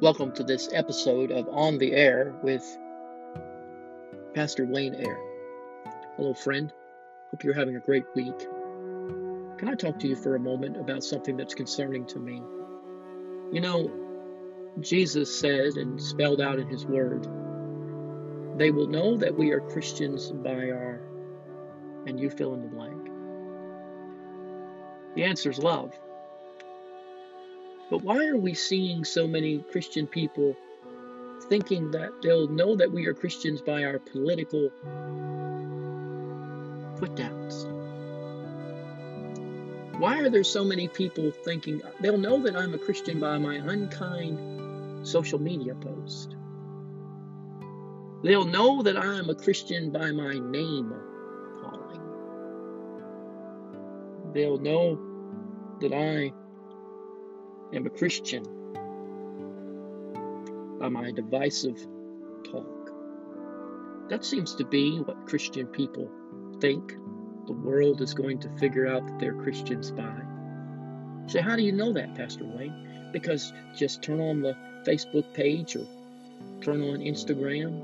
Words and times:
Welcome 0.00 0.32
to 0.32 0.42
this 0.42 0.70
episode 0.72 1.30
of 1.30 1.46
On 1.50 1.76
the 1.76 1.92
Ayer 1.94 2.34
with 2.42 2.64
Pastor 4.34 4.64
Wayne 4.64 4.94
Ayer. 4.94 5.18
Hello, 6.16 6.32
friend. 6.32 6.72
Hope 7.30 7.44
you're 7.44 7.52
having 7.52 7.76
a 7.76 7.80
great 7.80 8.06
week. 8.14 8.38
Can 9.58 9.68
I 9.68 9.74
talk 9.74 9.98
to 9.98 10.08
you 10.08 10.16
for 10.16 10.36
a 10.36 10.40
moment 10.40 10.78
about 10.78 11.04
something 11.04 11.36
that's 11.36 11.52
concerning 11.52 12.06
to 12.06 12.18
me? 12.18 12.40
You 13.52 13.60
know, 13.60 13.92
Jesus 14.80 15.38
said 15.38 15.74
and 15.76 16.00
spelled 16.00 16.40
out 16.40 16.58
in 16.58 16.66
His 16.66 16.86
Word, 16.86 17.24
they 18.56 18.70
will 18.70 18.86
know 18.86 19.18
that 19.18 19.36
we 19.36 19.50
are 19.50 19.60
Christians 19.60 20.32
by 20.32 20.70
our, 20.70 21.02
and 22.06 22.18
you 22.18 22.30
fill 22.30 22.54
in 22.54 22.62
the 22.62 22.68
blank. 22.68 23.04
The 25.14 25.24
answer 25.24 25.50
is 25.50 25.58
love. 25.58 25.92
But 27.90 28.04
why 28.04 28.26
are 28.28 28.36
we 28.36 28.54
seeing 28.54 29.04
so 29.04 29.26
many 29.26 29.58
Christian 29.58 30.06
people 30.06 30.56
thinking 31.48 31.90
that 31.90 32.22
they'll 32.22 32.46
know 32.46 32.76
that 32.76 32.92
we 32.92 33.06
are 33.06 33.14
Christians 33.14 33.60
by 33.60 33.82
our 33.82 33.98
political 33.98 34.70
put 36.98 37.16
downs? 37.16 37.66
Why 39.98 40.20
are 40.20 40.30
there 40.30 40.44
so 40.44 40.64
many 40.64 40.86
people 40.86 41.32
thinking 41.32 41.82
they'll 42.00 42.16
know 42.16 42.40
that 42.44 42.56
I'm 42.56 42.74
a 42.74 42.78
Christian 42.78 43.18
by 43.18 43.38
my 43.38 43.56
unkind 43.56 45.06
social 45.06 45.40
media 45.40 45.74
post? 45.74 46.36
They'll 48.22 48.46
know 48.46 48.82
that 48.82 48.96
I 48.96 49.18
am 49.18 49.30
a 49.30 49.34
Christian 49.34 49.90
by 49.90 50.12
my 50.12 50.34
name 50.34 50.94
calling. 51.60 52.00
They'll 54.32 54.58
know 54.58 54.98
that 55.80 55.92
I 55.92 56.32
am 57.72 57.86
a 57.86 57.90
Christian 57.90 58.44
by 60.78 60.88
my 60.88 61.12
divisive 61.12 61.86
talk. 62.50 62.90
That 64.08 64.24
seems 64.24 64.54
to 64.56 64.64
be 64.64 64.98
what 64.98 65.26
Christian 65.26 65.66
people 65.66 66.10
think 66.60 66.96
the 67.46 67.52
world 67.52 68.00
is 68.00 68.14
going 68.14 68.38
to 68.40 68.48
figure 68.58 68.86
out 68.86 69.06
that 69.06 69.18
they're 69.18 69.34
Christians 69.34 69.90
by. 69.90 70.20
So, 71.26 71.42
how 71.42 71.54
do 71.54 71.62
you 71.62 71.72
know 71.72 71.92
that, 71.92 72.14
Pastor 72.16 72.44
Wayne? 72.44 73.10
Because 73.12 73.52
just 73.76 74.02
turn 74.02 74.20
on 74.20 74.40
the 74.40 74.56
Facebook 74.86 75.32
page 75.34 75.76
or 75.76 75.86
turn 76.60 76.82
on 76.82 76.98
Instagram 76.98 77.80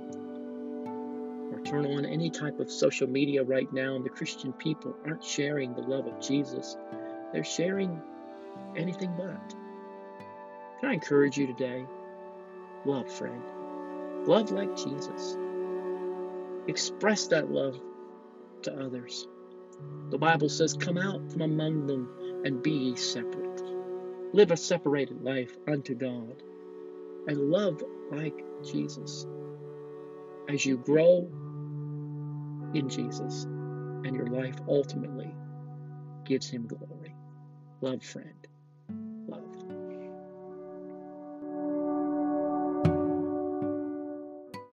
or 1.53 1.61
turn 1.65 1.87
on 1.87 2.05
any 2.05 2.31
type 2.31 2.59
of 2.59 2.71
social 2.71 3.09
media 3.09 3.43
right 3.45 3.73
now, 3.73 3.95
and 3.95 4.05
the 4.05 4.11
Christian 4.11 4.53
people 4.53 4.97
aren't 5.05 5.23
sharing 5.23 5.75
the 5.75 5.83
love 5.83 6.07
of 6.07 6.21
Jesus. 6.21 6.77
They're 7.33 7.45
sharing 7.45 8.01
anything 8.77 9.15
but. 9.17 9.55
Can 10.81 10.91
I 10.91 10.95
encourage 10.95 11.39
you 11.39 11.47
today? 11.47 11.87
Love, 12.85 13.11
friend. 13.11 13.43
Love 14.27 14.51
like 14.51 14.77
Jesus. 14.77 15.37
Express 16.69 17.29
that 17.29 17.51
love 17.51 17.81
to 18.63 18.75
others. 18.75 19.27
The 20.11 20.19
Bible 20.19 20.49
says, 20.49 20.75
Come 20.75 20.99
out 20.99 21.33
from 21.33 21.43
among 21.43 21.87
them 21.87 22.43
and 22.45 22.63
be 22.63 22.73
ye 22.73 22.97
separate. 22.97 23.63
Live 24.33 24.51
a 24.51 24.57
separated 24.57 25.23
life 25.23 25.57
unto 25.67 25.95
God 25.95 26.43
and 27.27 27.51
love 27.51 27.83
like 28.11 28.45
Jesus. 28.65 29.27
As 30.49 30.65
you 30.65 30.77
grow 30.77 31.29
in 32.75 32.89
Jesus 32.89 33.45
and 33.45 34.15
your 34.15 34.27
life 34.27 34.57
ultimately 34.69 35.35
gives 36.25 36.49
Him 36.49 36.67
glory. 36.67 37.15
Love, 37.81 38.03
friend. 38.03 38.47